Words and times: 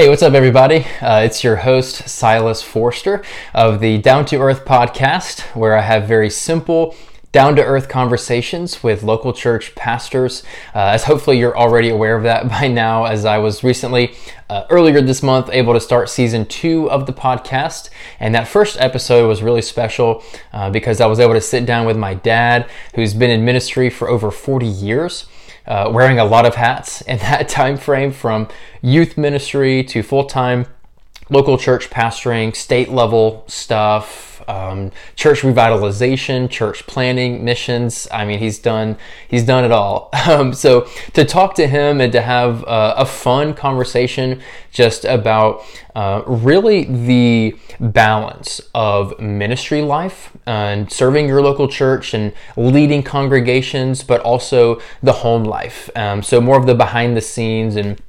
Hey, 0.00 0.08
what's 0.08 0.22
up, 0.22 0.32
everybody? 0.32 0.86
Uh, 1.02 1.20
it's 1.26 1.44
your 1.44 1.56
host, 1.56 2.08
Silas 2.08 2.62
Forster 2.62 3.22
of 3.52 3.80
the 3.80 3.98
Down 3.98 4.24
to 4.24 4.40
Earth 4.40 4.64
podcast, 4.64 5.40
where 5.54 5.76
I 5.76 5.82
have 5.82 6.08
very 6.08 6.30
simple, 6.30 6.96
down 7.32 7.54
to 7.56 7.62
earth 7.62 7.90
conversations 7.90 8.82
with 8.82 9.02
local 9.02 9.34
church 9.34 9.74
pastors. 9.74 10.42
Uh, 10.74 10.92
as 10.94 11.04
hopefully 11.04 11.38
you're 11.38 11.54
already 11.54 11.90
aware 11.90 12.16
of 12.16 12.22
that 12.22 12.48
by 12.48 12.66
now, 12.66 13.04
as 13.04 13.26
I 13.26 13.36
was 13.36 13.62
recently, 13.62 14.14
uh, 14.48 14.64
earlier 14.70 15.02
this 15.02 15.22
month, 15.22 15.50
able 15.52 15.74
to 15.74 15.80
start 15.80 16.08
season 16.08 16.46
two 16.46 16.90
of 16.90 17.04
the 17.04 17.12
podcast. 17.12 17.90
And 18.18 18.34
that 18.34 18.48
first 18.48 18.80
episode 18.80 19.28
was 19.28 19.42
really 19.42 19.60
special 19.60 20.24
uh, 20.54 20.70
because 20.70 21.02
I 21.02 21.06
was 21.08 21.20
able 21.20 21.34
to 21.34 21.42
sit 21.42 21.66
down 21.66 21.84
with 21.84 21.98
my 21.98 22.14
dad, 22.14 22.70
who's 22.94 23.12
been 23.12 23.28
in 23.28 23.44
ministry 23.44 23.90
for 23.90 24.08
over 24.08 24.30
40 24.30 24.64
years 24.64 25.26
uh, 25.66 25.90
wearing 25.92 26.18
a 26.18 26.24
lot 26.24 26.46
of 26.46 26.54
hats 26.54 27.00
in 27.02 27.18
that 27.30 27.48
time 27.48 27.76
frame 27.76 28.12
from 28.12 28.48
youth 28.82 29.16
ministry 29.16 29.82
to 29.84 30.02
full-time 30.02 30.66
local 31.28 31.56
church 31.56 31.90
pastoring, 31.90 32.54
state 32.54 32.88
level 32.88 33.44
stuff, 33.46 34.29
um, 34.50 34.90
church 35.14 35.42
revitalization, 35.42 36.50
church 36.50 36.86
planning, 36.86 37.44
missions. 37.44 38.08
I 38.10 38.24
mean, 38.24 38.38
he's 38.38 38.58
done 38.58 38.96
he's 39.28 39.44
done 39.44 39.64
it 39.64 39.72
all. 39.72 40.10
Um, 40.30 40.52
so 40.52 40.86
to 41.14 41.24
talk 41.24 41.54
to 41.54 41.66
him 41.66 42.00
and 42.00 42.12
to 42.12 42.20
have 42.20 42.62
uh, 42.64 42.94
a 42.96 43.06
fun 43.06 43.54
conversation 43.54 44.40
just 44.70 45.04
about 45.04 45.64
uh, 45.96 46.22
really 46.26 46.84
the 46.84 47.56
balance 47.80 48.60
of 48.74 49.18
ministry 49.18 49.82
life 49.82 50.30
and 50.46 50.92
serving 50.92 51.26
your 51.26 51.42
local 51.42 51.66
church 51.66 52.14
and 52.14 52.32
leading 52.56 53.02
congregations, 53.02 54.04
but 54.04 54.20
also 54.20 54.80
the 55.02 55.12
home 55.12 55.42
life. 55.44 55.90
Um, 55.96 56.22
so 56.22 56.40
more 56.40 56.58
of 56.58 56.66
the 56.66 56.74
behind 56.74 57.16
the 57.16 57.22
scenes 57.22 57.76
and 57.76 58.00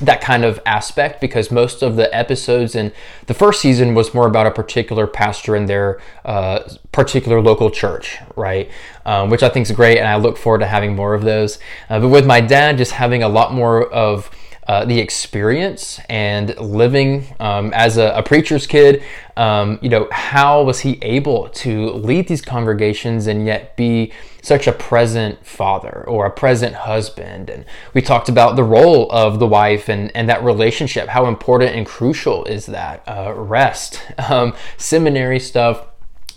that 0.00 0.20
kind 0.20 0.44
of 0.44 0.60
aspect 0.64 1.20
because 1.20 1.50
most 1.50 1.82
of 1.82 1.96
the 1.96 2.14
episodes 2.14 2.74
in 2.74 2.92
the 3.26 3.34
first 3.34 3.60
season 3.60 3.94
was 3.94 4.14
more 4.14 4.26
about 4.26 4.46
a 4.46 4.50
particular 4.50 5.06
pastor 5.06 5.56
in 5.56 5.66
their 5.66 6.00
uh, 6.24 6.60
particular 6.92 7.40
local 7.40 7.70
church, 7.70 8.18
right? 8.36 8.70
Um, 9.04 9.30
which 9.30 9.42
I 9.42 9.48
think 9.48 9.68
is 9.68 9.74
great, 9.74 9.98
and 9.98 10.06
I 10.06 10.16
look 10.16 10.36
forward 10.36 10.58
to 10.60 10.66
having 10.66 10.94
more 10.94 11.14
of 11.14 11.22
those. 11.22 11.58
Uh, 11.90 12.00
but 12.00 12.08
with 12.08 12.26
my 12.26 12.40
dad, 12.40 12.78
just 12.78 12.92
having 12.92 13.22
a 13.22 13.28
lot 13.28 13.52
more 13.52 13.90
of 13.92 14.30
uh, 14.68 14.84
the 14.84 15.00
experience 15.00 15.98
and 16.10 16.54
living 16.58 17.26
um, 17.40 17.72
as 17.72 17.96
a, 17.96 18.10
a, 18.10 18.22
preacher's 18.22 18.66
kid, 18.66 19.02
um, 19.38 19.78
you 19.80 19.88
know, 19.88 20.06
how 20.12 20.62
was 20.62 20.80
he 20.80 20.98
able 21.00 21.48
to 21.48 21.90
lead 21.92 22.28
these 22.28 22.42
congregations 22.42 23.26
and 23.26 23.46
yet 23.46 23.74
be 23.76 24.12
such 24.42 24.66
a 24.66 24.72
present 24.72 25.44
father 25.44 26.04
or 26.06 26.26
a 26.26 26.30
present 26.30 26.74
husband? 26.74 27.48
And 27.48 27.64
we 27.94 28.02
talked 28.02 28.28
about 28.28 28.56
the 28.56 28.62
role 28.62 29.10
of 29.10 29.38
the 29.38 29.46
wife 29.46 29.88
and, 29.88 30.14
and 30.14 30.28
that 30.28 30.44
relationship. 30.44 31.08
How 31.08 31.24
important 31.28 31.74
and 31.74 31.86
crucial 31.86 32.44
is 32.44 32.66
that? 32.66 33.02
Uh, 33.08 33.32
rest, 33.34 34.02
um, 34.28 34.54
seminary 34.76 35.40
stuff, 35.40 35.86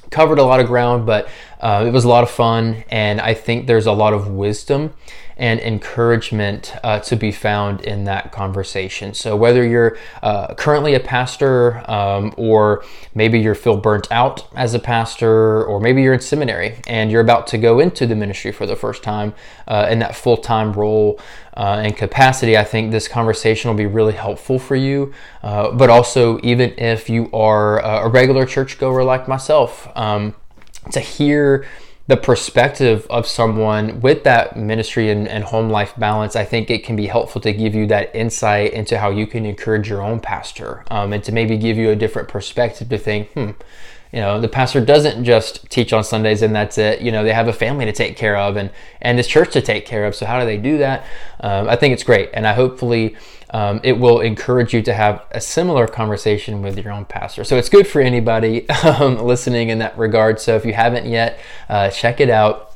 covered 0.09 0.39
a 0.39 0.43
lot 0.43 0.59
of 0.59 0.67
ground, 0.67 1.05
but 1.05 1.27
uh, 1.61 1.85
it 1.87 1.91
was 1.91 2.03
a 2.03 2.09
lot 2.09 2.23
of 2.23 2.29
fun. 2.29 2.83
And 2.89 3.21
I 3.21 3.33
think 3.33 3.67
there's 3.67 3.85
a 3.85 3.91
lot 3.91 4.13
of 4.13 4.27
wisdom 4.27 4.93
and 5.41 5.59
encouragement 5.61 6.75
uh, 6.83 6.99
to 6.99 7.15
be 7.15 7.31
found 7.31 7.81
in 7.81 8.03
that 8.03 8.31
conversation. 8.31 9.13
So, 9.13 9.35
whether 9.35 9.65
you're 9.65 9.97
uh, 10.21 10.53
currently 10.53 10.93
a 10.93 10.99
pastor, 10.99 11.83
um, 11.89 12.33
or 12.37 12.83
maybe 13.15 13.39
you're 13.39 13.55
feel 13.55 13.75
burnt 13.75 14.07
out 14.11 14.47
as 14.55 14.75
a 14.75 14.79
pastor, 14.79 15.63
or 15.63 15.79
maybe 15.79 16.03
you're 16.03 16.13
in 16.13 16.19
seminary 16.19 16.79
and 16.85 17.11
you're 17.11 17.21
about 17.21 17.47
to 17.47 17.57
go 17.57 17.79
into 17.79 18.05
the 18.05 18.15
ministry 18.15 18.51
for 18.51 18.67
the 18.67 18.75
first 18.75 19.01
time 19.01 19.33
uh, 19.67 19.87
in 19.89 19.97
that 19.99 20.15
full 20.15 20.37
time 20.37 20.73
role 20.73 21.19
uh, 21.57 21.81
and 21.83 21.97
capacity, 21.97 22.55
I 22.55 22.63
think 22.63 22.91
this 22.91 23.07
conversation 23.07 23.69
will 23.69 23.77
be 23.77 23.87
really 23.87 24.13
helpful 24.13 24.59
for 24.59 24.75
you. 24.75 25.11
Uh, 25.41 25.71
but 25.71 25.89
also, 25.89 26.39
even 26.43 26.73
if 26.77 27.09
you 27.09 27.29
are 27.33 27.79
a 27.79 28.07
regular 28.07 28.45
churchgoer 28.45 29.03
like 29.03 29.27
myself, 29.27 29.89
um, 29.95 30.35
to 30.91 30.99
hear 30.99 31.65
the 32.07 32.17
perspective 32.17 33.07
of 33.09 33.25
someone 33.25 34.01
with 34.01 34.23
that 34.23 34.57
ministry 34.57 35.09
and, 35.09 35.27
and, 35.27 35.43
home 35.43 35.69
life 35.69 35.93
balance, 35.97 36.35
I 36.35 36.43
think 36.43 36.69
it 36.69 36.83
can 36.83 36.95
be 36.95 37.07
helpful 37.07 37.39
to 37.41 37.53
give 37.53 37.73
you 37.73 37.87
that 37.87 38.13
insight 38.15 38.73
into 38.73 38.97
how 38.97 39.11
you 39.11 39.27
can 39.27 39.45
encourage 39.45 39.87
your 39.87 40.01
own 40.01 40.19
pastor 40.19 40.83
um, 40.91 41.13
and 41.13 41.23
to 41.23 41.31
maybe 41.31 41.57
give 41.57 41.77
you 41.77 41.89
a 41.89 41.95
different 41.95 42.27
perspective 42.27 42.89
to 42.89 42.97
think, 42.97 43.31
hmm, 43.31 43.51
you 44.11 44.19
know, 44.19 44.41
the 44.41 44.49
pastor 44.49 44.83
doesn't 44.83 45.23
just 45.23 45.69
teach 45.69 45.93
on 45.93 46.03
Sundays 46.03 46.41
and 46.41 46.53
that's 46.53 46.77
it. 46.77 47.01
You 47.01 47.11
know, 47.11 47.23
they 47.23 47.33
have 47.33 47.47
a 47.47 47.53
family 47.53 47.85
to 47.85 47.93
take 47.93 48.17
care 48.17 48.35
of 48.35 48.57
and, 48.57 48.69
and 49.01 49.17
this 49.17 49.27
church 49.27 49.53
to 49.53 49.61
take 49.61 49.85
care 49.85 50.05
of. 50.05 50.15
So, 50.15 50.25
how 50.25 50.39
do 50.39 50.45
they 50.45 50.57
do 50.57 50.77
that? 50.79 51.05
Um, 51.39 51.69
I 51.69 51.77
think 51.77 51.93
it's 51.93 52.03
great. 52.03 52.29
And 52.33 52.45
I 52.45 52.53
hopefully 52.53 53.15
um, 53.51 53.79
it 53.83 53.93
will 53.93 54.19
encourage 54.19 54.73
you 54.73 54.81
to 54.81 54.93
have 54.93 55.25
a 55.31 55.39
similar 55.39 55.87
conversation 55.87 56.61
with 56.61 56.77
your 56.77 56.91
own 56.91 57.05
pastor. 57.05 57.45
So, 57.45 57.57
it's 57.57 57.69
good 57.69 57.87
for 57.87 58.01
anybody 58.01 58.69
um, 58.83 59.17
listening 59.17 59.69
in 59.69 59.79
that 59.79 59.97
regard. 59.97 60.41
So, 60.41 60.57
if 60.57 60.65
you 60.65 60.73
haven't 60.73 61.05
yet, 61.05 61.39
uh, 61.69 61.89
check 61.89 62.19
it 62.19 62.29
out. 62.29 62.70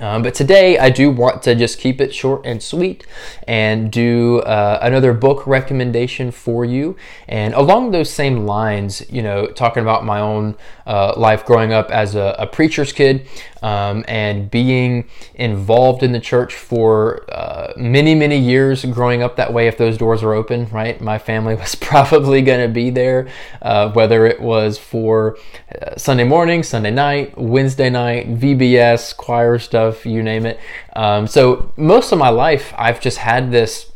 Um, 0.00 0.22
but 0.22 0.34
today 0.34 0.78
I 0.78 0.90
do 0.90 1.10
want 1.10 1.42
to 1.44 1.54
just 1.54 1.78
keep 1.78 2.00
it 2.00 2.14
short 2.14 2.44
and 2.44 2.62
sweet 2.62 3.06
and 3.46 3.90
do 3.90 4.40
uh, 4.40 4.78
another 4.82 5.12
book 5.12 5.46
recommendation 5.46 6.30
for 6.30 6.64
you. 6.64 6.96
And 7.28 7.54
along 7.54 7.90
those 7.90 8.10
same 8.10 8.46
lines, 8.46 9.04
you 9.10 9.22
know, 9.22 9.46
talking 9.46 9.82
about 9.82 10.04
my 10.04 10.20
own 10.20 10.56
uh, 10.86 11.14
life 11.16 11.44
growing 11.44 11.72
up 11.72 11.90
as 11.90 12.14
a, 12.14 12.34
a 12.38 12.46
preacher's 12.46 12.92
kid 12.92 13.26
um, 13.64 14.04
and 14.06 14.50
being 14.50 15.08
involved 15.36 16.02
in 16.02 16.12
the 16.12 16.20
church 16.20 16.54
for 16.54 17.24
uh, 17.32 17.72
many, 17.78 18.14
many 18.14 18.38
years 18.38 18.84
growing 18.84 19.22
up 19.22 19.36
that 19.36 19.54
way. 19.54 19.66
If 19.66 19.78
those 19.78 19.96
doors 19.96 20.22
were 20.22 20.34
open, 20.34 20.68
right, 20.70 21.00
my 21.00 21.18
family 21.18 21.54
was 21.64 21.74
probably 21.74 22.42
going 22.42 22.60
to 22.60 22.72
be 22.72 22.90
there, 22.90 23.26
uh, 23.62 23.90
whether 23.92 24.26
it 24.26 24.38
was 24.38 24.76
for 24.76 25.38
uh, 25.80 25.96
Sunday 25.96 26.24
morning, 26.24 26.62
Sunday 26.62 26.90
night, 26.90 27.38
Wednesday 27.38 27.88
night, 27.88 28.28
VBS, 28.34 29.16
choir 29.16 29.58
stuff, 29.58 30.04
you 30.04 30.22
name 30.22 30.44
it. 30.44 30.60
Um, 30.94 31.26
so 31.26 31.72
most 31.78 32.12
of 32.12 32.18
my 32.18 32.28
life, 32.28 32.74
I've 32.76 33.00
just 33.00 33.16
had 33.16 33.50
this, 33.50 33.90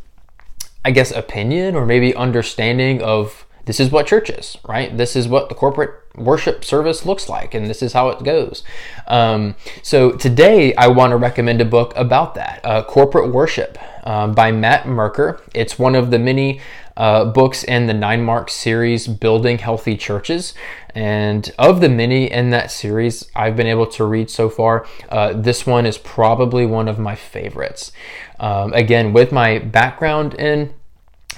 I 0.83 0.93
guess, 0.93 1.11
opinion 1.11 1.77
or 1.77 1.85
maybe 1.85 2.15
understanding 2.15 3.03
of 3.03 3.45
this 3.67 3.81
is 3.81 3.91
what 3.91 4.07
church 4.07 4.31
is, 4.31 4.57
right? 4.67 4.97
This 4.97 5.15
is 5.15 5.29
what 5.29 5.51
the 5.51 5.55
corporate 5.55 5.91
worship 6.19 6.65
service 6.65 7.07
looks 7.07 7.29
like, 7.29 7.55
and 7.55 7.67
this 7.67 7.83
is 7.83 7.93
how 7.93 8.09
it 8.09 8.25
goes. 8.25 8.63
Um, 9.07 9.55
so 9.83 10.13
today, 10.13 10.75
I 10.75 10.89
want 10.89 11.11
to 11.11 11.17
recommend 11.17 11.61
a 11.61 11.65
book 11.65 11.93
about 11.97 12.35
that 12.35 12.61
uh, 12.65 12.83
Corporate 12.85 13.33
Worship 13.33 13.79
um, 14.07 14.33
by 14.33 14.53
Matt 14.53 14.87
Merker. 14.87 15.41
It's 15.55 15.79
one 15.79 15.95
of 15.95 16.11
the 16.11 16.19
many 16.19 16.61
uh, 16.99 17.25
books 17.27 17.63
in 17.63 17.87
the 17.87 17.95
Nine 17.95 18.25
Mark 18.25 18.51
series, 18.51 19.07
Building 19.07 19.59
Healthy 19.59 19.97
Churches. 19.97 20.53
And 20.95 21.51
of 21.59 21.81
the 21.81 21.89
many 21.89 22.31
in 22.31 22.51
that 22.51 22.73
series 22.73 23.31
I've 23.37 23.55
been 23.55 23.69
able 23.69 23.87
to 23.87 24.05
read 24.05 24.31
so 24.31 24.51
far, 24.51 24.85
uh, 25.09 25.33
this 25.33 25.65
one 25.65 25.87
is 25.87 25.97
probably 25.97 26.67
one 26.67 26.89
of 26.89 26.99
my 26.99 27.15
favorites. 27.15 27.93
Um, 28.41 28.73
again, 28.73 29.13
with 29.13 29.31
my 29.31 29.61
background 29.61 30.35
in 30.35 30.75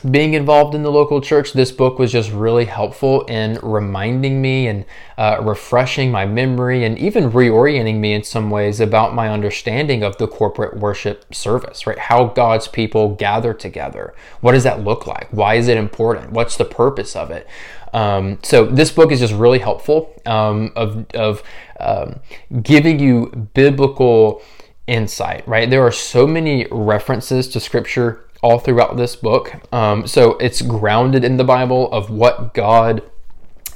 being 0.09 0.35
involved 0.35 0.75
in 0.75 0.83
the 0.83 0.91
local 0.91 1.21
church, 1.21 1.53
this 1.53 1.73
book 1.73 1.99
was 1.99 2.11
just 2.11 2.31
really 2.31 2.65
helpful 2.65 3.23
in 3.23 3.59
reminding 3.63 4.41
me 4.41 4.67
and 4.67 4.85
uh, 5.19 5.39
refreshing 5.43 6.11
my 6.11 6.25
memory 6.25 6.85
and 6.85 6.99
even 6.99 7.31
reorienting 7.31 7.99
me 7.99 8.15
in 8.15 8.23
some 8.23 8.51
ways 8.51 8.81
about 8.81 9.15
my 9.15 9.29
understanding 9.29 10.03
of 10.03 10.17
the 10.17 10.27
corporate 10.27 10.79
worship 10.79 11.35
service, 11.35 11.87
right? 11.87 11.99
How 11.99 12.25
God's 12.25 12.67
people 12.67 13.15
gather 13.15 13.53
together. 13.53 14.15
What 14.41 14.53
does 14.53 14.65
that 14.65 14.83
look 14.83 15.07
like? 15.07 15.29
Why 15.31 15.57
is 15.57 15.69
it 15.69 15.77
important? 15.77 16.33
What's 16.33 16.57
the 16.57 16.65
purpose 16.65 17.15
of 17.15 17.31
it? 17.31 17.47
Um, 17.93 18.39
so 18.43 18.65
this 18.65 18.91
book 18.91 19.13
is 19.13 19.21
just 19.21 19.35
really 19.35 19.59
helpful 19.59 20.15
um, 20.25 20.73
of, 20.77 21.07
of 21.15 21.43
um, 21.79 22.21
giving 22.63 23.01
you 23.01 23.51
biblical 23.53 24.43
insight, 24.87 25.47
right? 25.47 25.69
There 25.69 25.83
are 25.83 25.93
so 25.93 26.27
many 26.27 26.67
references 26.71 27.49
to 27.49 27.61
scripture 27.61 28.25
all 28.43 28.59
throughout 28.59 28.97
this 28.97 29.17
book. 29.17 29.55
Um, 29.73 30.07
so 30.07 30.37
it's 30.39 30.63
grounded 30.63 31.25
in 31.25 31.37
the 31.37 31.45
Bible 31.45 31.91
of 31.93 32.11
what 32.11 32.55
God 32.55 33.03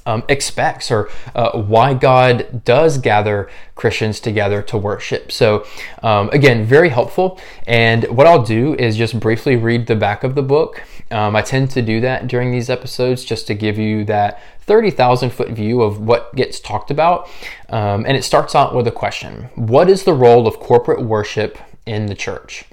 um, 0.07 0.23
expects 0.29 0.91
or 0.91 1.09
uh, 1.35 1.59
why 1.59 1.95
God 1.95 2.63
does 2.65 2.99
gather 2.99 3.49
Christians 3.75 4.21
together 4.21 4.63
to 4.63 4.77
worship. 4.77 5.33
So, 5.33 5.67
um, 6.03 6.29
again, 6.31 6.65
very 6.65 6.91
helpful. 6.91 7.41
And 7.67 8.05
what 8.05 8.27
I'll 8.27 8.43
do 8.43 8.75
is 8.75 8.97
just 8.97 9.19
briefly 9.19 9.57
read 9.57 9.87
the 9.87 9.97
back 9.97 10.25
of 10.25 10.35
the 10.35 10.43
book. 10.43 10.83
Um, 11.11 11.37
I 11.37 11.43
tend 11.43 11.71
to 11.73 11.83
do 11.83 12.01
that 12.01 12.27
during 12.27 12.51
these 12.51 12.69
episodes 12.69 13.25
just 13.25 13.47
to 13.47 13.55
give 13.55 13.79
you 13.79 14.05
that 14.05 14.43
30,000 14.63 15.31
foot 15.31 15.51
view 15.51 15.83
of 15.83 16.01
what 16.01 16.35
gets 16.35 16.61
talked 16.61 16.91
about. 16.91 17.29
Um, 17.69 18.05
and 18.07 18.17
it 18.17 18.25
starts 18.25 18.55
out 18.55 18.75
with 18.75 18.87
a 18.87 18.93
question 18.93 19.49
What 19.55 19.89
is 19.89 20.05
the 20.05 20.15
role 20.15 20.47
of 20.47 20.61
corporate 20.61 21.03
worship 21.03 21.59
in 21.87 22.07
the 22.07 22.15
church? 22.15 22.65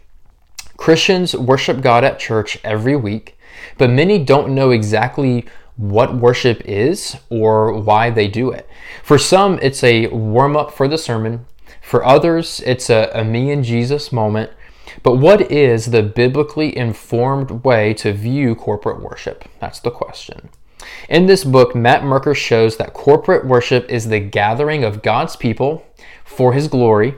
Christians 0.82 1.36
worship 1.36 1.82
God 1.82 2.04
at 2.04 2.18
church 2.18 2.58
every 2.64 2.96
week, 2.96 3.38
but 3.78 3.92
many 3.92 4.18
don't 4.18 4.56
know 4.56 4.72
exactly 4.72 5.46
what 5.78 6.16
worship 6.16 6.60
is 6.66 7.18
or 7.30 7.80
why 7.80 8.10
they 8.10 8.28
do 8.28 8.50
it. 8.50 8.68
For 9.04 9.20
some, 9.20 9.60
it's 9.62 9.84
a 9.84 10.08
warm 10.08 10.58
up 10.58 10.72
for 10.72 10.88
the 10.88 10.98
sermon. 10.98 11.46
For 11.84 12.04
others, 12.04 12.64
it's 12.66 12.90
a, 12.90 13.12
a 13.14 13.24
me 13.24 13.52
and 13.52 13.64
Jesus 13.64 14.12
moment. 14.12 14.50
But 15.04 15.18
what 15.18 15.52
is 15.52 15.92
the 15.92 16.02
biblically 16.02 16.76
informed 16.76 17.64
way 17.64 17.94
to 17.94 18.12
view 18.12 18.56
corporate 18.56 19.04
worship? 19.04 19.48
That's 19.60 19.82
the 19.82 19.92
question. 19.92 20.50
In 21.08 21.28
this 21.28 21.44
book, 21.44 21.76
Matt 21.76 22.04
Merker 22.04 22.34
shows 22.34 22.78
that 22.78 22.96
corporate 22.96 23.46
worship 23.46 23.88
is 23.88 24.10
the 24.10 24.20
gathering 24.20 24.84
of 24.84 25.04
God's 25.04 25.36
people 25.36 25.86
for 26.26 26.54
his 26.54 26.68
glory, 26.68 27.14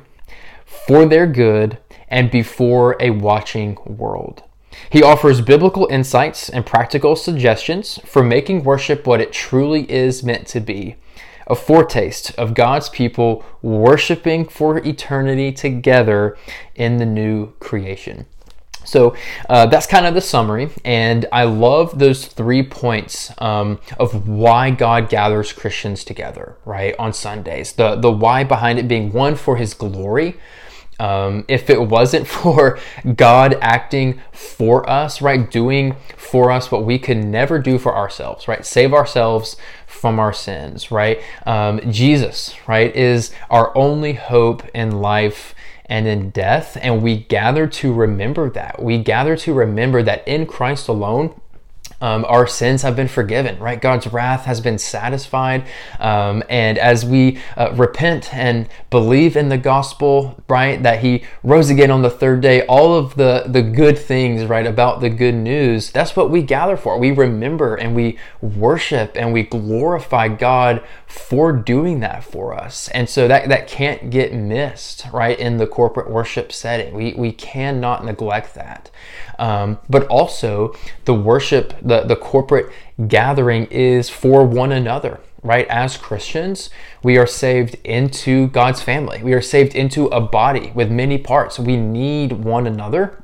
for 0.66 1.06
their 1.06 1.28
good, 1.28 1.78
and 2.14 2.32
before 2.32 2.96
a 3.00 3.10
watching 3.10 3.78
world. 3.86 4.44
He 4.90 5.04
offers 5.04 5.42
biblical 5.42 5.88
insights 5.92 6.48
and 6.48 6.66
practical 6.66 7.16
suggestions 7.16 8.00
for 8.06 8.24
making 8.24 8.64
worship 8.64 9.06
what 9.06 9.20
it 9.20 9.34
truly 9.34 9.92
is 9.92 10.24
meant 10.24 10.48
to 10.48 10.60
be 10.60 10.96
a 11.48 11.56
foretaste 11.56 12.34
of 12.38 12.54
God's 12.54 12.88
people 12.88 13.44
worshiping 13.62 14.48
for 14.48 14.78
eternity 14.78 15.52
together 15.52 16.38
in 16.76 16.98
the 16.98 17.06
new 17.06 17.52
creation. 17.60 18.26
So 18.86 19.16
uh, 19.50 19.66
that's 19.66 19.88
kind 19.88 20.06
of 20.06 20.14
the 20.14 20.22
summary, 20.22 20.70
and 20.86 21.26
I 21.32 21.44
love 21.44 22.00
those 22.00 22.28
three 22.28 22.64
points 22.64 23.32
um, 23.40 23.80
of 24.00 24.28
why 24.28 24.72
God 24.72 25.10
gathers 25.10 25.52
Christians 25.54 26.04
together, 26.04 26.58
right, 26.66 26.96
on 27.00 27.14
Sundays. 27.14 27.74
The 27.74 27.96
the 27.96 28.12
why 28.12 28.44
behind 28.44 28.80
it 28.80 28.88
being 28.88 29.12
one 29.12 29.36
for 29.36 29.56
His 29.58 29.74
glory. 29.74 30.36
Um, 31.00 31.46
if 31.48 31.70
it 31.70 31.82
wasn't 31.82 32.28
for 32.40 32.80
God 33.16 33.58
acting 33.62 34.22
for 34.32 34.90
us, 34.90 35.22
right, 35.22 35.50
doing 35.50 35.96
for 36.18 36.52
us 36.52 36.72
what 36.72 36.86
we 36.86 37.00
could 37.00 37.18
never 37.18 37.60
do 37.60 37.78
for 37.78 37.96
ourselves, 37.96 38.48
right, 38.48 38.66
save 38.66 38.94
ourselves 38.94 39.58
from 39.88 40.20
our 40.20 40.34
sins, 40.34 40.92
right? 40.92 41.22
Um, 41.46 41.80
Jesus, 41.92 42.56
right, 42.68 42.94
is 42.96 43.32
our 43.50 43.76
only 43.78 44.14
hope 44.14 44.64
in 44.74 45.00
life 45.02 45.56
and 45.86 46.08
in 46.08 46.30
death. 46.32 46.78
And 46.82 47.04
we 47.04 47.18
gather 47.18 47.68
to 47.68 47.94
remember 47.94 48.50
that. 48.50 48.82
We 48.82 48.98
gather 48.98 49.36
to 49.38 49.54
remember 49.54 50.02
that 50.04 50.28
in 50.28 50.46
Christ 50.46 50.88
alone, 50.88 51.40
um, 52.04 52.26
our 52.28 52.46
sins 52.46 52.82
have 52.82 52.98
been 52.98 53.08
forgiven, 53.08 53.58
right? 53.60 53.82
God's 53.82 54.08
wrath 54.08 54.44
has 54.44 54.60
been 54.60 54.78
satisfied. 54.78 55.66
Um, 56.02 56.44
and 56.50 56.78
as 56.78 57.06
we 57.06 57.40
uh, 57.56 57.72
repent 57.76 58.34
and 58.36 58.68
believe 58.90 59.38
in 59.38 59.48
the 59.48 59.58
gospel, 59.58 60.44
right, 60.50 60.84
that 60.84 61.00
He 61.00 61.24
rose 61.44 61.70
again 61.70 61.92
on 61.92 62.02
the 62.02 62.10
third 62.10 62.42
day, 62.42 62.66
all 62.66 62.94
of 62.94 63.16
the, 63.16 63.46
the 63.48 63.62
good 63.62 63.98
things, 63.98 64.44
right, 64.44 64.68
about 64.68 65.00
the 65.00 65.10
good 65.10 65.34
news, 65.34 65.92
that's 65.92 66.14
what 66.14 66.30
we 66.30 66.42
gather 66.42 66.76
for. 66.76 67.00
We 67.00 67.12
remember 67.12 67.76
and 67.76 67.96
we 67.96 68.20
worship 68.42 69.16
and 69.16 69.32
we 69.32 69.44
glorify 69.44 70.28
God 70.28 70.84
for 71.08 71.54
doing 71.54 72.02
that 72.02 72.26
for 72.26 72.54
us. 72.54 72.90
And 72.90 73.08
so 73.08 73.30
that, 73.30 73.48
that 73.48 73.68
can't 73.68 74.10
get 74.10 74.34
missed, 74.34 75.06
right, 75.14 75.40
in 75.40 75.56
the 75.56 75.68
corporate 75.68 76.10
worship 76.10 76.52
setting. 76.52 76.94
We, 76.94 77.14
we 77.14 77.32
cannot 77.32 78.04
neglect 78.04 78.56
that. 78.56 78.92
Um, 79.40 79.80
but 79.90 80.08
also, 80.08 80.74
the 81.06 81.14
worship, 81.14 81.74
the, 81.82 81.93
the 82.02 82.16
corporate 82.16 82.72
gathering 83.08 83.66
is 83.66 84.10
for 84.10 84.46
one 84.46 84.72
another, 84.72 85.20
right? 85.42 85.68
As 85.68 85.98
Christians, 85.98 86.70
we 87.04 87.18
are 87.18 87.28
saved 87.28 87.76
into 87.84 88.48
God's 88.48 88.82
family. 88.82 89.22
We 89.24 89.34
are 89.34 89.42
saved 89.42 89.76
into 89.76 90.08
a 90.08 90.22
body 90.22 90.72
with 90.76 90.92
many 90.92 91.18
parts. 91.18 91.60
We 91.60 91.78
need 91.78 92.32
one 92.32 92.68
another 92.68 93.23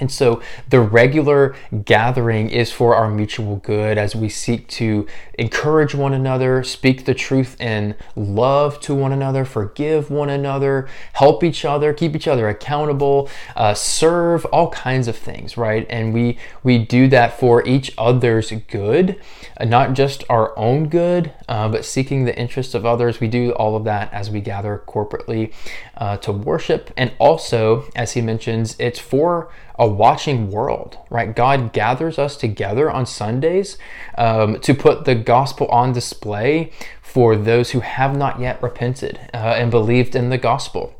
and 0.00 0.10
so 0.10 0.42
the 0.68 0.80
regular 0.80 1.54
gathering 1.84 2.50
is 2.50 2.72
for 2.72 2.94
our 2.94 3.10
mutual 3.10 3.56
good 3.56 3.98
as 3.98 4.14
we 4.14 4.28
seek 4.28 4.68
to 4.68 5.06
encourage 5.38 5.94
one 5.94 6.12
another, 6.12 6.62
speak 6.62 7.04
the 7.04 7.14
truth 7.14 7.60
in 7.60 7.94
love 8.16 8.80
to 8.80 8.94
one 8.94 9.12
another, 9.12 9.44
forgive 9.44 10.10
one 10.10 10.30
another, 10.30 10.88
help 11.14 11.44
each 11.44 11.64
other, 11.64 11.92
keep 11.92 12.14
each 12.14 12.28
other 12.28 12.48
accountable, 12.48 13.28
uh, 13.56 13.74
serve 13.74 14.44
all 14.46 14.70
kinds 14.70 15.08
of 15.08 15.16
things, 15.16 15.56
right? 15.56 15.86
And 15.88 16.12
we 16.12 16.38
we 16.62 16.78
do 16.78 17.08
that 17.08 17.38
for 17.38 17.66
each 17.66 17.92
other's 17.96 18.50
good, 18.68 19.20
uh, 19.58 19.64
not 19.64 19.94
just 19.94 20.24
our 20.28 20.56
own 20.58 20.88
good, 20.88 21.32
uh, 21.48 21.68
but 21.68 21.84
seeking 21.84 22.24
the 22.24 22.38
interests 22.38 22.74
of 22.74 22.84
others. 22.84 23.20
We 23.20 23.28
do 23.28 23.52
all 23.52 23.76
of 23.76 23.84
that 23.84 24.12
as 24.12 24.30
we 24.30 24.40
gather 24.40 24.82
corporately 24.86 25.52
uh, 25.98 26.16
to 26.18 26.32
worship, 26.32 26.90
and 26.96 27.12
also, 27.18 27.88
as 27.94 28.12
he 28.12 28.20
mentions, 28.20 28.76
it's 28.78 28.98
for 28.98 29.50
a 29.78 29.86
watching 29.86 30.50
world, 30.50 30.96
right? 31.10 31.34
God 31.34 31.72
gathers 31.72 32.18
us 32.18 32.36
together 32.36 32.90
on 32.90 33.04
Sundays 33.04 33.78
um, 34.16 34.60
to 34.60 34.74
put 34.74 35.04
the 35.04 35.14
gospel 35.14 35.66
on 35.68 35.92
display 35.92 36.72
for 37.02 37.36
those 37.36 37.70
who 37.70 37.80
have 37.80 38.16
not 38.16 38.40
yet 38.40 38.62
repented 38.62 39.18
uh, 39.34 39.54
and 39.56 39.70
believed 39.70 40.14
in 40.14 40.30
the 40.30 40.38
gospel. 40.38 40.97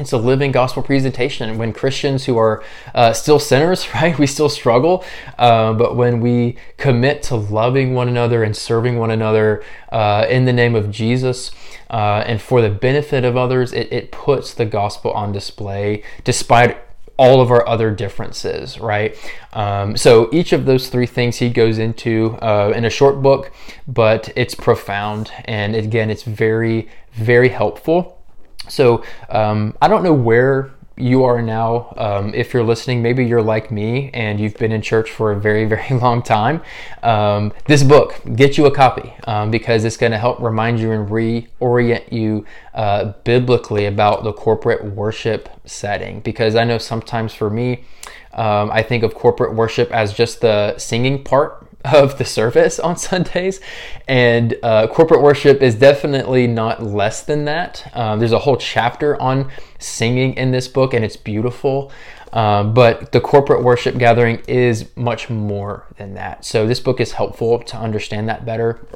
It's 0.00 0.12
a 0.12 0.18
living 0.18 0.50
gospel 0.50 0.82
presentation. 0.82 1.58
When 1.58 1.74
Christians 1.74 2.24
who 2.24 2.38
are 2.38 2.64
uh, 2.94 3.12
still 3.12 3.38
sinners, 3.38 3.86
right, 3.94 4.18
we 4.18 4.26
still 4.26 4.48
struggle, 4.48 5.04
uh, 5.38 5.74
but 5.74 5.94
when 5.94 6.20
we 6.20 6.56
commit 6.78 7.22
to 7.24 7.36
loving 7.36 7.94
one 7.94 8.08
another 8.08 8.42
and 8.42 8.56
serving 8.56 8.98
one 8.98 9.10
another 9.10 9.62
uh, 9.92 10.26
in 10.28 10.46
the 10.46 10.54
name 10.54 10.74
of 10.74 10.90
Jesus 10.90 11.50
uh, 11.90 12.24
and 12.26 12.40
for 12.40 12.62
the 12.62 12.70
benefit 12.70 13.24
of 13.24 13.36
others, 13.36 13.74
it, 13.74 13.92
it 13.92 14.10
puts 14.10 14.54
the 14.54 14.64
gospel 14.64 15.10
on 15.12 15.32
display 15.32 16.02
despite 16.24 16.78
all 17.18 17.42
of 17.42 17.50
our 17.50 17.68
other 17.68 17.90
differences, 17.90 18.80
right? 18.80 19.14
Um, 19.52 19.94
so 19.94 20.30
each 20.32 20.54
of 20.54 20.64
those 20.64 20.88
three 20.88 21.04
things 21.04 21.36
he 21.36 21.50
goes 21.50 21.76
into 21.78 22.38
uh, 22.40 22.72
in 22.74 22.86
a 22.86 22.90
short 22.90 23.20
book, 23.20 23.52
but 23.86 24.32
it's 24.34 24.54
profound. 24.54 25.30
And 25.44 25.76
again, 25.76 26.08
it's 26.08 26.22
very, 26.22 26.88
very 27.12 27.50
helpful. 27.50 28.19
So 28.68 29.02
um, 29.28 29.76
I 29.80 29.88
don't 29.88 30.02
know 30.02 30.14
where 30.14 30.70
you 31.00 31.24
are 31.24 31.40
now, 31.40 31.92
um, 31.96 32.34
if 32.34 32.52
you're 32.52 32.62
listening, 32.62 33.02
maybe 33.02 33.24
you're 33.24 33.42
like 33.42 33.70
me 33.70 34.10
and 34.12 34.38
you've 34.38 34.56
been 34.56 34.72
in 34.72 34.82
church 34.82 35.10
for 35.10 35.32
a 35.32 35.40
very, 35.40 35.64
very 35.74 35.98
long 35.98 36.22
time. 36.22 36.60
Um, 37.02 37.52
this 37.66 37.82
book, 37.82 38.20
get 38.36 38.58
you 38.58 38.66
a 38.66 38.70
copy 38.70 39.14
um, 39.26 39.50
because 39.50 39.84
it's 39.84 39.96
going 39.96 40.12
to 40.12 40.18
help 40.18 40.40
remind 40.40 40.78
you 40.78 40.92
and 40.92 41.08
reorient 41.08 42.12
you 42.12 42.44
uh, 42.74 43.12
biblically 43.24 43.86
about 43.86 44.24
the 44.24 44.32
corporate 44.32 44.84
worship 44.84 45.48
setting. 45.64 46.20
Because 46.20 46.54
I 46.54 46.64
know 46.64 46.78
sometimes 46.78 47.32
for 47.34 47.50
me, 47.50 47.84
um, 48.32 48.70
I 48.70 48.82
think 48.82 49.02
of 49.02 49.14
corporate 49.14 49.54
worship 49.54 49.90
as 49.90 50.12
just 50.12 50.40
the 50.40 50.78
singing 50.78 51.24
part 51.24 51.66
of 51.84 52.18
the 52.18 52.24
service 52.24 52.78
on 52.78 52.96
Sundays, 53.08 53.60
and 54.06 54.54
uh, 54.62 54.86
corporate 54.88 55.22
worship 55.22 55.62
is 55.62 55.74
definitely 55.74 56.46
not 56.46 56.82
less 56.82 57.22
than 57.22 57.44
that. 57.46 57.90
Um, 57.94 58.18
there's 58.18 58.32
a 58.32 58.40
whole 58.40 58.56
chapter 58.56 59.20
on 59.20 59.50
singing 59.78 60.34
in 60.34 60.50
this 60.50 60.68
book, 60.68 60.94
and 60.94 61.04
it's 61.04 61.16
beautiful. 61.16 61.90
Um, 62.32 62.74
but 62.74 63.12
the 63.12 63.20
corporate 63.20 63.64
worship 63.64 63.98
gathering 63.98 64.40
is 64.46 64.94
much 64.96 65.28
more 65.28 65.86
than 65.96 66.14
that. 66.14 66.44
So 66.44 66.66
this 66.66 66.78
book 66.78 67.00
is 67.00 67.12
helpful 67.12 67.58
to 67.58 67.76
understand 67.76 68.28
that 68.28 68.44
better, 68.44 68.86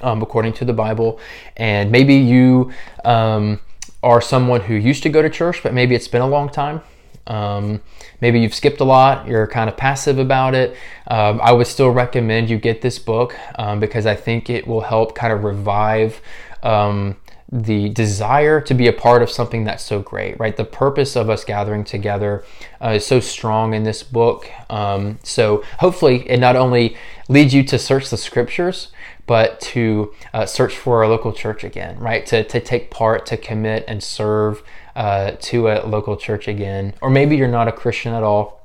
um, 0.00 0.22
according 0.22 0.54
to 0.54 0.64
the 0.64 0.72
Bible. 0.72 1.20
And 1.56 1.92
maybe 1.92 2.14
you 2.14 2.72
um, 3.04 3.60
are 4.02 4.20
someone 4.20 4.62
who 4.62 4.74
used 4.74 5.02
to 5.02 5.10
go 5.10 5.20
to 5.20 5.28
church, 5.28 5.62
but 5.62 5.74
maybe 5.74 5.94
it's 5.94 6.08
been 6.08 6.22
a 6.22 6.28
long 6.28 6.48
time. 6.48 6.80
Um, 7.28 7.80
maybe 8.20 8.40
you've 8.40 8.54
skipped 8.54 8.80
a 8.80 8.84
lot, 8.84 9.28
you're 9.28 9.46
kind 9.46 9.70
of 9.70 9.76
passive 9.76 10.18
about 10.18 10.54
it. 10.54 10.76
Um, 11.06 11.40
I 11.42 11.52
would 11.52 11.66
still 11.66 11.90
recommend 11.90 12.50
you 12.50 12.58
get 12.58 12.80
this 12.80 12.98
book 12.98 13.36
um, 13.56 13.78
because 13.78 14.06
I 14.06 14.16
think 14.16 14.50
it 14.50 14.66
will 14.66 14.80
help 14.80 15.14
kind 15.14 15.32
of 15.32 15.44
revive 15.44 16.20
um, 16.62 17.16
the 17.50 17.88
desire 17.90 18.60
to 18.60 18.74
be 18.74 18.88
a 18.88 18.92
part 18.92 19.22
of 19.22 19.30
something 19.30 19.64
that's 19.64 19.82
so 19.82 20.00
great, 20.00 20.38
right? 20.38 20.56
The 20.56 20.64
purpose 20.64 21.16
of 21.16 21.30
us 21.30 21.44
gathering 21.44 21.84
together 21.84 22.44
uh, 22.82 22.90
is 22.90 23.06
so 23.06 23.20
strong 23.20 23.72
in 23.72 23.84
this 23.84 24.02
book. 24.02 24.50
Um, 24.68 25.18
so 25.22 25.64
hopefully, 25.78 26.28
it 26.28 26.38
not 26.40 26.56
only 26.56 26.96
leads 27.28 27.54
you 27.54 27.62
to 27.64 27.78
search 27.78 28.10
the 28.10 28.18
scriptures, 28.18 28.88
but 29.28 29.60
to 29.60 30.12
uh, 30.34 30.46
search 30.46 30.76
for 30.76 31.02
a 31.02 31.08
local 31.08 31.32
church 31.32 31.62
again, 31.62 31.96
right? 32.00 32.26
To, 32.26 32.42
to 32.42 32.58
take 32.58 32.90
part, 32.90 33.26
to 33.26 33.36
commit 33.36 33.84
and 33.86 34.02
serve 34.02 34.62
uh, 34.96 35.32
to 35.42 35.68
a 35.68 35.86
local 35.86 36.16
church 36.16 36.48
again. 36.48 36.94
Or 37.00 37.10
maybe 37.10 37.36
you're 37.36 37.46
not 37.46 37.68
a 37.68 37.72
Christian 37.72 38.14
at 38.14 38.24
all. 38.24 38.58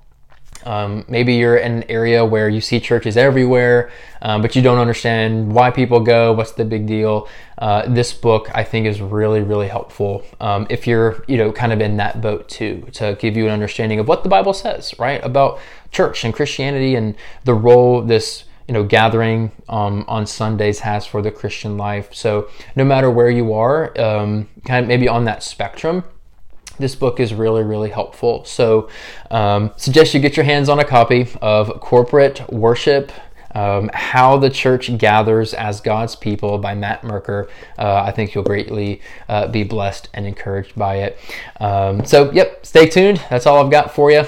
Um, 0.66 1.04
maybe 1.10 1.34
you're 1.34 1.58
in 1.58 1.74
an 1.74 1.84
area 1.90 2.24
where 2.24 2.48
you 2.48 2.62
see 2.62 2.80
churches 2.80 3.18
everywhere, 3.18 3.92
um, 4.22 4.42
but 4.42 4.56
you 4.56 4.62
don't 4.62 4.78
understand 4.78 5.52
why 5.52 5.72
people 5.72 6.00
go, 6.00 6.32
what's 6.32 6.54
the 6.54 6.64
big 6.64 6.88
deal. 6.88 7.28
Uh, 7.58 7.86
this 7.90 8.14
book, 8.14 8.50
I 8.56 8.64
think, 8.64 8.88
is 8.88 9.02
really, 9.02 9.42
really 9.42 9.68
helpful 9.68 10.24
um, 10.40 10.66
if 10.70 10.88
you're, 10.88 11.26
you 11.28 11.38
know, 11.38 11.52
kind 11.52 11.74
of 11.74 11.82
in 11.82 11.98
that 11.98 12.22
boat 12.22 12.48
too, 12.48 12.88
to 12.94 13.18
give 13.20 13.36
you 13.36 13.46
an 13.46 13.52
understanding 13.52 14.00
of 14.00 14.08
what 14.08 14.24
the 14.24 14.30
Bible 14.30 14.54
says, 14.54 14.98
right, 14.98 15.22
about 15.26 15.60
church 15.92 16.24
and 16.24 16.34
Christianity 16.34 16.96
and 16.96 17.16
the 17.44 17.54
role 17.54 18.02
this 18.02 18.46
you 18.68 18.74
know 18.74 18.84
gathering 18.84 19.52
um, 19.70 20.06
on 20.08 20.26
Sundays 20.26 20.80
has 20.80 21.06
for 21.06 21.22
the 21.22 21.32
Christian 21.32 21.78
life. 21.78 22.14
So 22.14 22.50
no 22.76 22.84
matter 22.84 23.10
where 23.10 23.30
you 23.30 23.54
are, 23.54 24.00
um, 24.00 24.48
kind 24.66 24.84
of 24.84 24.88
maybe 24.88 25.08
on 25.08 25.26
that 25.26 25.44
spectrum, 25.44 26.04
this 26.80 26.96
book 26.96 27.20
is 27.20 27.34
really 27.34 27.64
really 27.64 27.90
helpful. 27.90 28.46
So 28.46 28.90
um, 29.32 29.72
suggest 29.78 30.14
you 30.14 30.20
get 30.20 30.38
your 30.38 30.46
hands 30.46 30.70
on 30.70 30.80
a 30.80 30.86
copy 30.86 31.28
of 31.42 31.80
Corporate 31.80 32.42
Worship. 32.52 33.12
um, 33.56 33.90
How 33.94 34.38
the 34.38 34.50
Church 34.50 34.98
Gathers 34.98 35.54
as 35.54 35.82
God's 35.82 36.16
People 36.16 36.58
by 36.58 36.76
Matt 36.76 37.04
Merker. 37.04 37.50
Uh, 37.78 38.04
I 38.04 38.12
think 38.12 38.34
you'll 38.34 38.44
greatly 38.44 39.02
uh, 39.30 39.48
be 39.48 39.64
blessed 39.64 40.10
and 40.14 40.26
encouraged 40.26 40.76
by 40.76 40.98
it. 40.98 41.20
Um, 41.60 42.06
so, 42.06 42.32
yep, 42.32 42.66
stay 42.66 42.88
tuned. 42.88 43.22
That's 43.30 43.46
all 43.46 43.64
I've 43.64 43.72
got 43.72 43.94
for 43.94 44.12
you. 44.12 44.26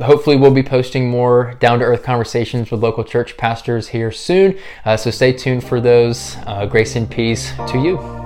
Hopefully 0.00 0.36
we'll 0.36 0.52
be 0.52 0.62
posting 0.62 1.10
more 1.10 1.54
down 1.58 1.80
to 1.80 1.84
earth 1.84 2.04
conversations 2.04 2.70
with 2.70 2.82
local 2.82 3.02
church 3.02 3.36
pastors 3.36 3.88
here 3.88 4.12
soon. 4.12 4.56
Uh, 4.84 4.96
so 4.96 5.10
stay 5.10 5.32
tuned 5.32 5.64
for 5.64 5.80
those. 5.80 6.36
Uh, 6.46 6.66
grace 6.66 6.94
and 6.94 7.10
peace 7.10 7.52
to 7.68 7.78
you. 7.78 8.17